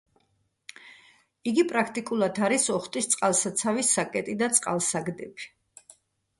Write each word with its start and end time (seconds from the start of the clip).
იგი 1.51 1.65
პრაქტიკულად 1.73 2.41
არის 2.49 2.67
ოხტის 2.77 3.11
წყალსაცავის 3.13 3.95
საკეტი 4.01 4.39
და 4.43 4.51
წყალსაგდები. 4.59 5.51